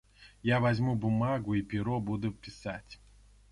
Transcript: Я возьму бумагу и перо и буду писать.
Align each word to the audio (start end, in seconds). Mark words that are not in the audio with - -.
Я 0.47 0.57
возьму 0.63 0.95
бумагу 1.03 1.53
и 1.59 1.63
перо 1.73 1.99
и 2.03 2.05
буду 2.09 2.31
писать. 2.31 2.99